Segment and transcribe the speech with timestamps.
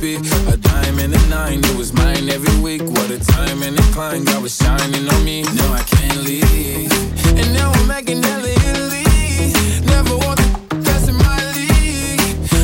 [0.00, 1.60] be a diamond and a nine.
[1.60, 2.82] It was mine every week.
[2.82, 4.24] What a time and a climb.
[4.24, 5.42] God was shining on me.
[5.42, 6.92] Now I can't leave.
[7.38, 9.04] And now I'm making hella Italy.
[9.86, 10.38] Never want
[10.68, 12.20] the best in my league.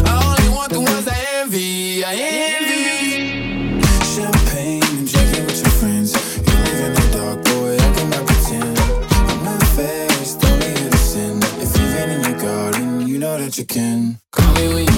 [0.06, 2.05] I only want the ones I envy.
[2.05, 3.81] I envy.
[4.14, 6.12] Champagne drinking with your friends.
[6.37, 7.76] You live in the dark, boy.
[7.76, 8.79] I cannot pretend.
[9.31, 9.62] I'm not
[11.64, 14.19] If you've in your garden, you know that you can.
[14.32, 14.91] Call me when you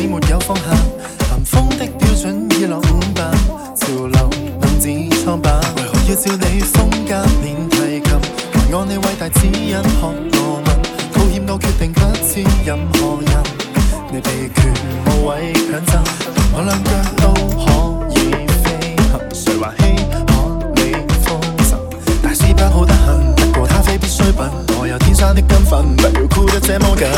[0.00, 0.62] 你没有放下
[1.34, 3.32] 林峰的标准已落伍吧
[3.74, 4.30] 潮流
[4.60, 4.88] 凳子
[5.24, 8.08] 苍白为何要照你风格练提琴
[8.44, 10.14] 还我你伟大指引学我
[10.64, 10.66] 文
[11.12, 13.28] 抱歉我决定不似任何人。
[14.12, 14.72] 你被权
[15.06, 15.92] 无位强袭
[16.54, 17.64] 我两脚都可
[18.14, 18.16] 以
[18.62, 18.66] 飞
[19.02, 19.66] 行谁还稀
[20.28, 20.30] 罕
[20.76, 20.80] 你
[21.24, 21.26] 风
[21.64, 21.76] 神
[22.22, 24.38] 大师班好得很不过他非必需品
[24.78, 27.08] 我有天生的根粉不要哭得这么紧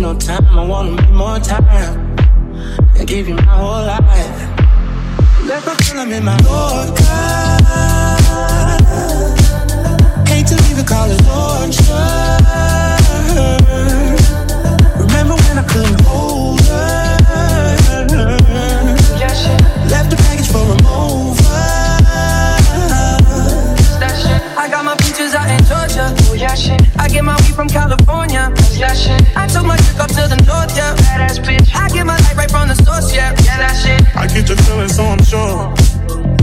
[0.00, 2.16] No time, I wanna make more time
[2.98, 4.00] and give you my whole life.
[5.44, 7.04] Let me feel them in my Yorker.
[10.26, 11.92] Hate to leave it, call it torture.
[15.04, 17.16] Remember when I couldn't hold her?
[19.90, 21.44] Left the package for a mover.
[24.56, 26.14] I got my peaches out in Georgia.
[26.30, 26.80] Oh yeah, shit.
[26.98, 28.50] I get my weed from California.
[28.80, 29.18] Yeah.
[29.36, 30.96] I took my chick up to the north, yeah.
[30.96, 31.74] Badass bitch.
[31.74, 33.36] I get my light right from the source, yeah.
[33.44, 34.00] Yeah, that shit.
[34.16, 35.68] I get the feeling, so I'm sure.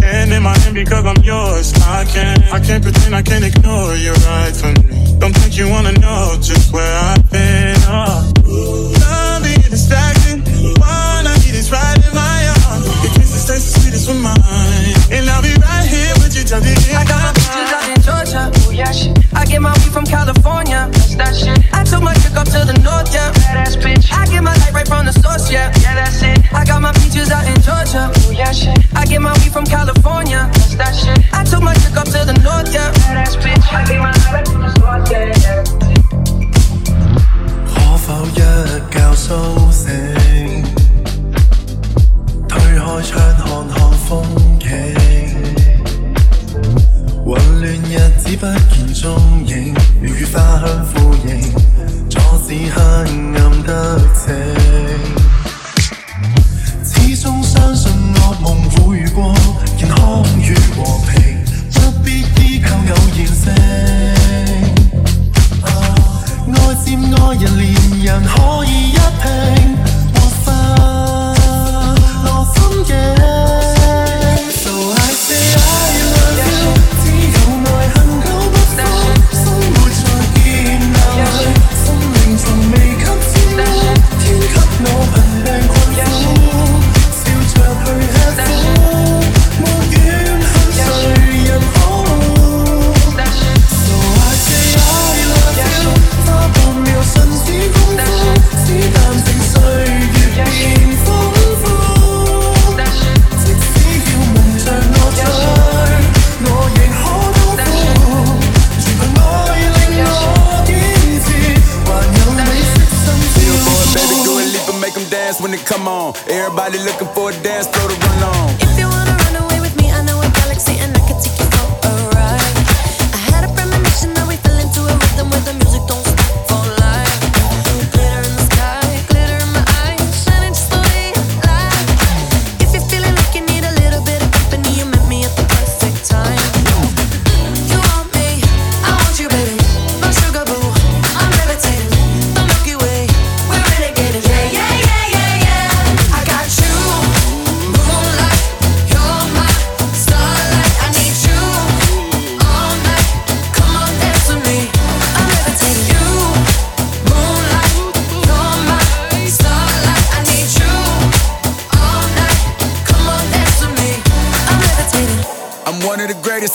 [0.03, 1.73] And in my hand because I'm yours.
[1.81, 5.17] I can't, I can't pretend I can't ignore you right from me.
[5.17, 7.75] Don't think you wanna know just where I've been.
[7.87, 8.96] Oh.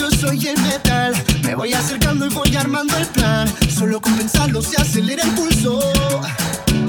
[0.00, 1.12] yo soy el metal.
[1.42, 3.46] Me voy acercando y voy armando el plan.
[3.68, 5.78] Solo con pensarlo se acelera el pulso.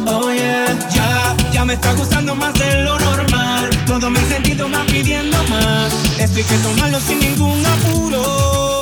[0.07, 3.69] Oh yeah, ya, ya me está gustando más de lo normal.
[3.85, 5.91] Todo mi sentido va pidiendo más.
[6.17, 8.80] Esto hay que tomarlo sin ningún apuro.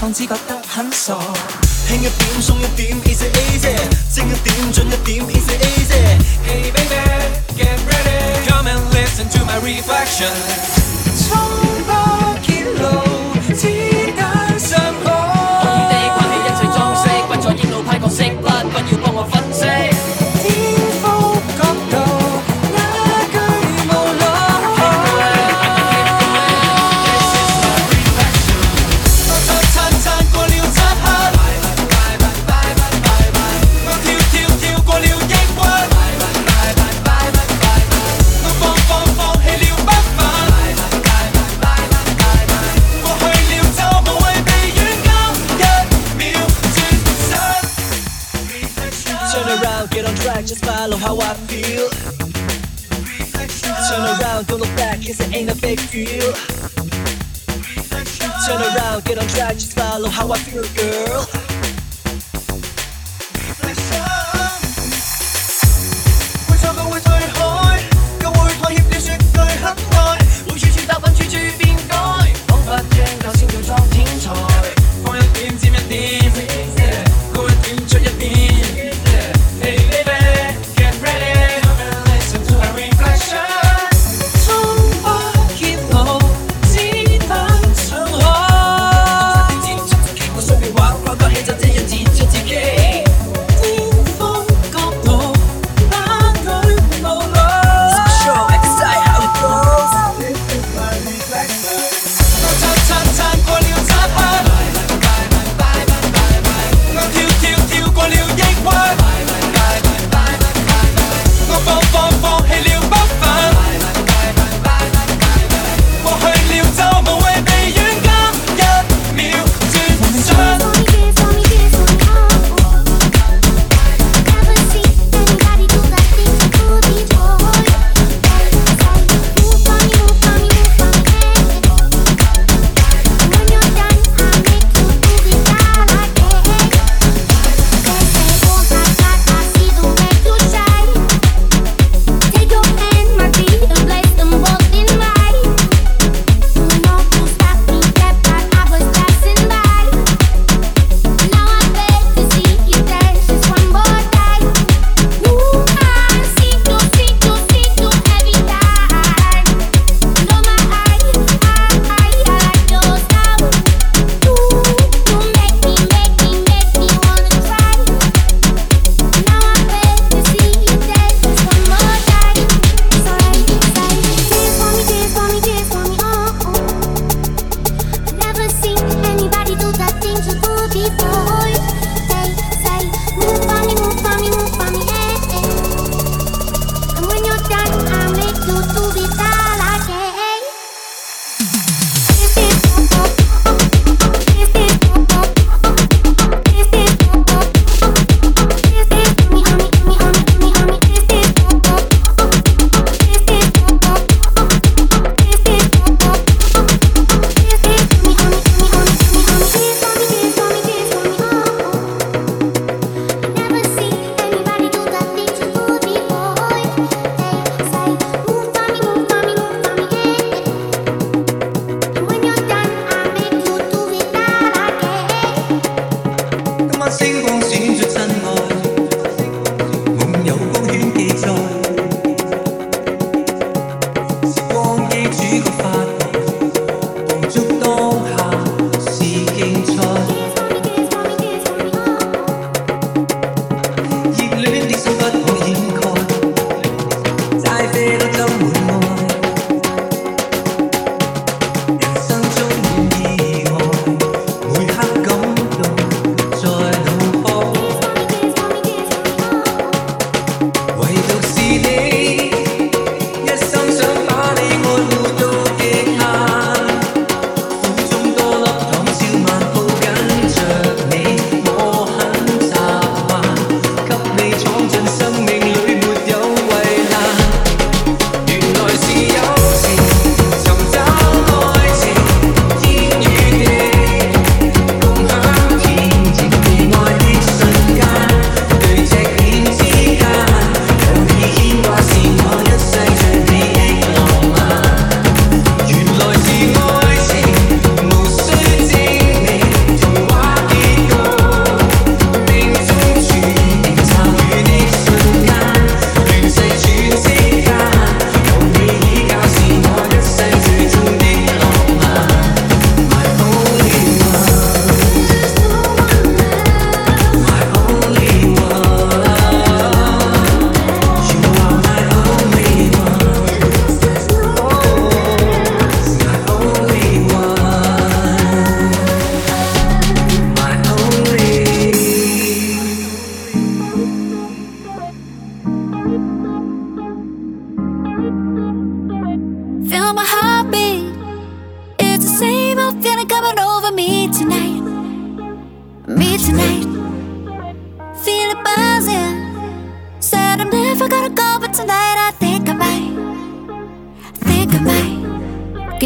[0.00, 1.14] 放肆觉得很傻
[1.86, 2.10] 轻一点
[2.40, 3.76] 松一点 is it easy
[4.10, 6.96] 精一点准一点 is it easy hey baby
[7.54, 10.32] get ready come and listen to my reflection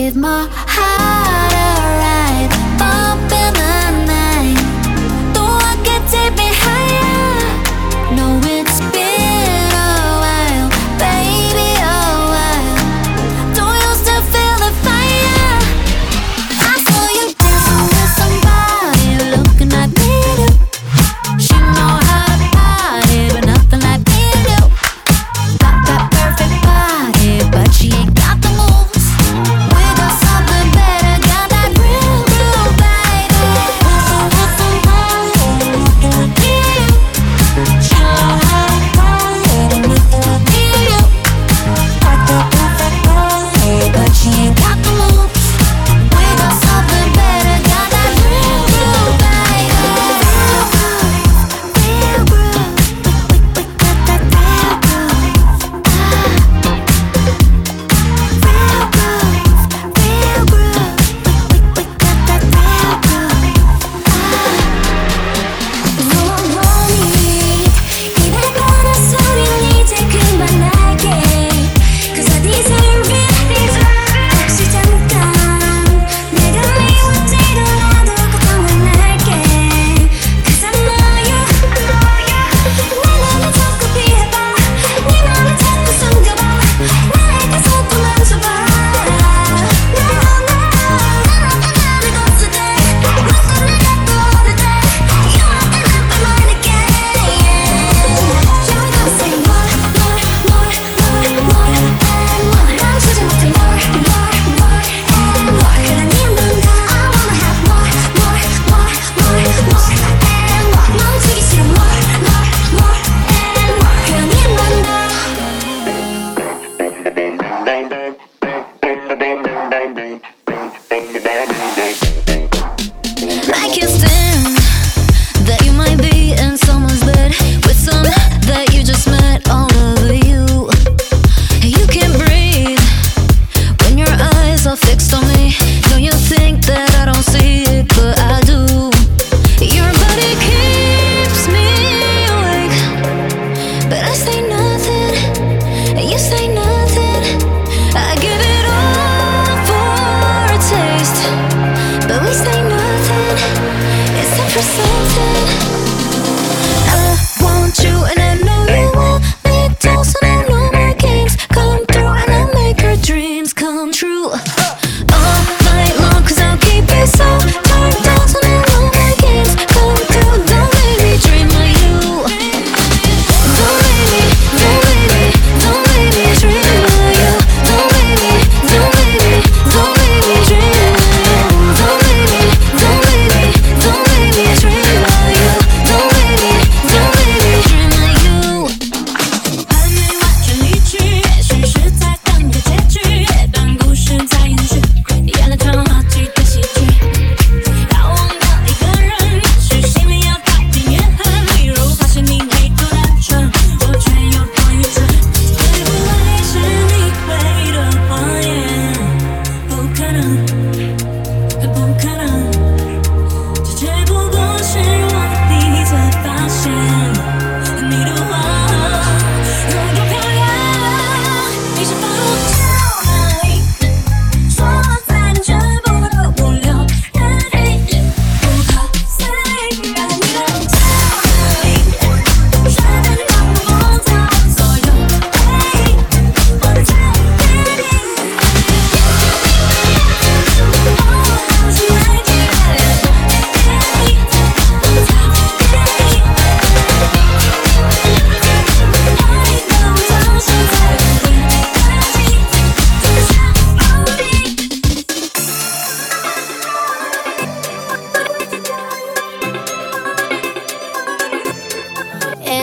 [0.04, 0.63] with my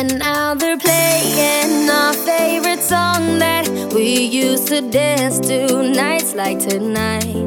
[0.02, 6.58] And now they're playing our favorite song that we used to dance to nights like
[6.58, 7.46] tonight.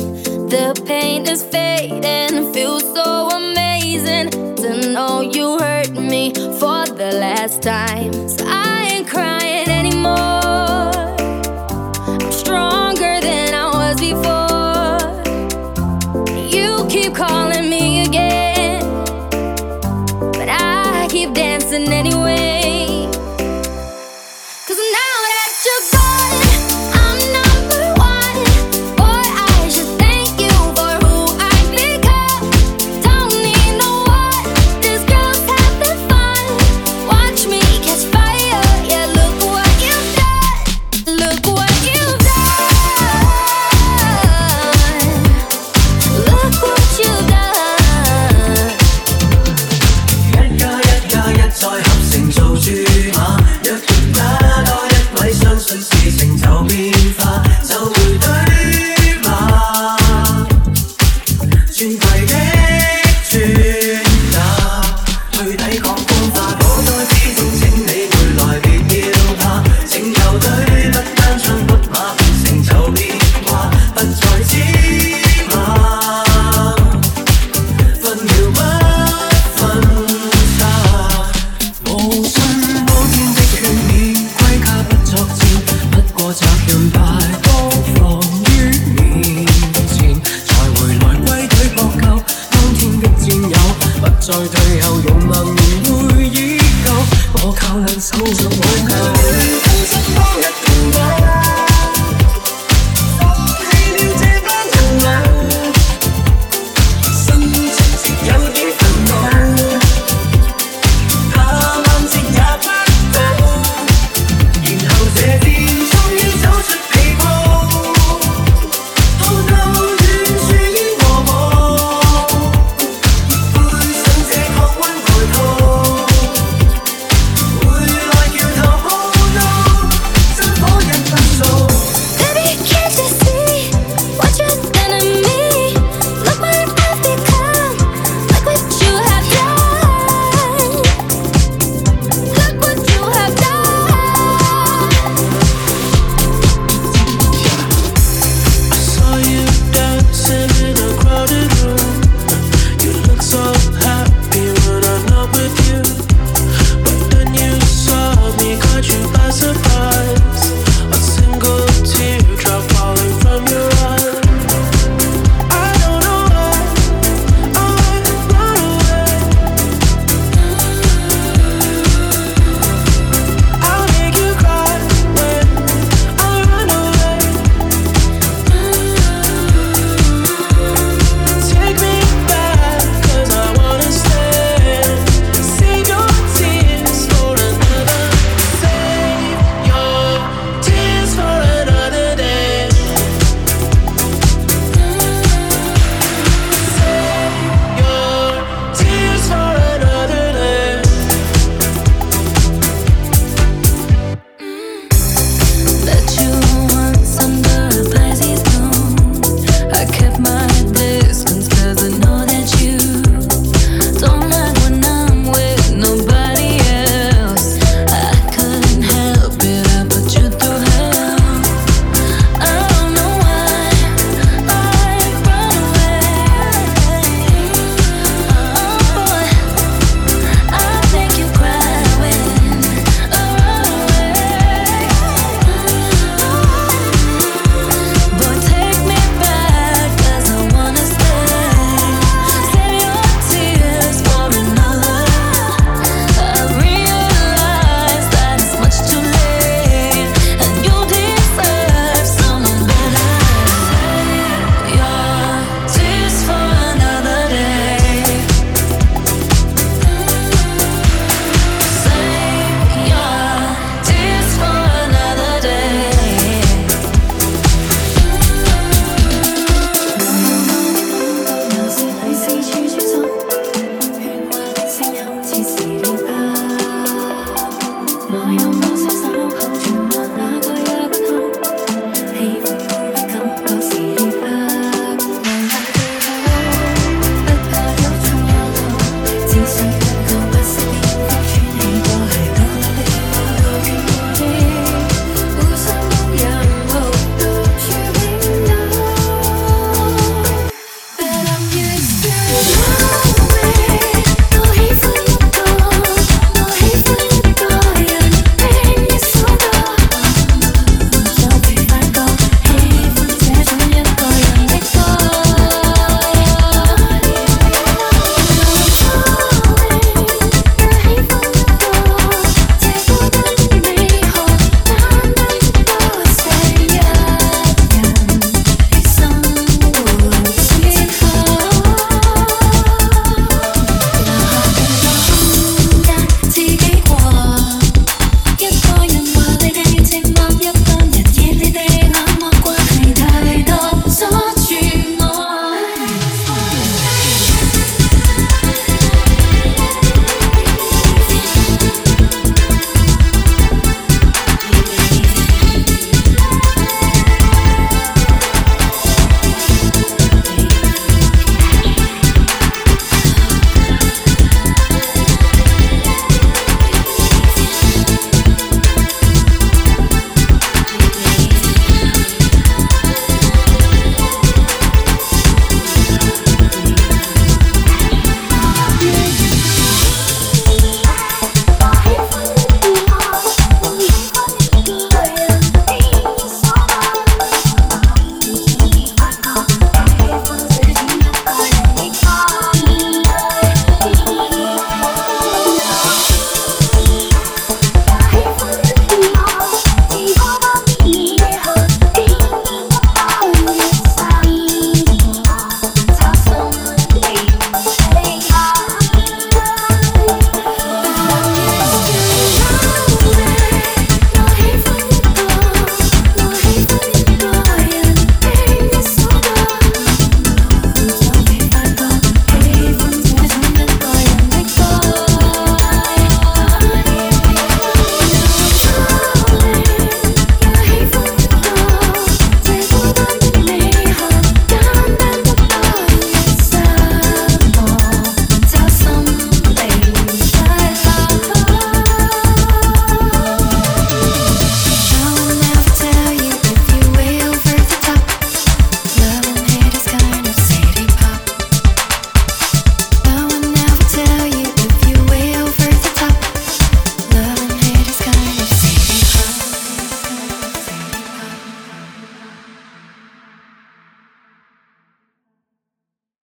[0.55, 4.31] The pain is fading, feels so amazing
[4.63, 8.13] to know you hurt me for the last time.
[8.29, 10.93] So I ain't crying anymore.
[12.07, 15.01] I'm stronger than I was before.
[16.55, 18.81] You keep calling me again,
[20.39, 22.14] but I keep dancing anyway.